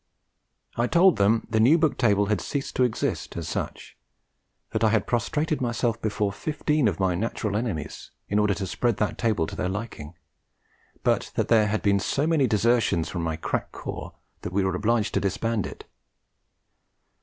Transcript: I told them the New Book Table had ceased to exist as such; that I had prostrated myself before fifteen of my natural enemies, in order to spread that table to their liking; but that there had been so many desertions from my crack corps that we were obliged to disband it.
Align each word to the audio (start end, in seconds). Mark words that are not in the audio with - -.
I 0.77 0.87
told 0.87 1.17
them 1.17 1.45
the 1.47 1.59
New 1.59 1.77
Book 1.77 1.95
Table 1.95 2.25
had 2.25 2.41
ceased 2.41 2.75
to 2.75 2.83
exist 2.83 3.37
as 3.37 3.47
such; 3.47 3.95
that 4.71 4.83
I 4.83 4.89
had 4.89 5.05
prostrated 5.05 5.61
myself 5.61 6.01
before 6.01 6.33
fifteen 6.33 6.87
of 6.87 6.99
my 6.99 7.13
natural 7.13 7.55
enemies, 7.55 8.09
in 8.27 8.39
order 8.39 8.55
to 8.55 8.65
spread 8.65 8.97
that 8.97 9.19
table 9.19 9.45
to 9.45 9.55
their 9.55 9.69
liking; 9.69 10.15
but 11.03 11.31
that 11.35 11.49
there 11.49 11.67
had 11.67 11.83
been 11.83 11.99
so 11.99 12.25
many 12.25 12.47
desertions 12.47 13.09
from 13.09 13.21
my 13.21 13.35
crack 13.35 13.71
corps 13.71 14.13
that 14.41 14.51
we 14.51 14.63
were 14.63 14.73
obliged 14.73 15.13
to 15.13 15.19
disband 15.19 15.67
it. 15.67 15.85